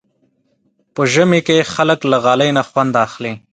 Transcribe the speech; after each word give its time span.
په 0.93 1.01
ژمي 1.13 1.39
کې 1.47 1.69
خلک 1.73 1.99
له 2.11 2.17
غالۍ 2.23 2.49
نه 2.57 2.63
خوند 2.69 2.93
اخلي. 3.05 3.33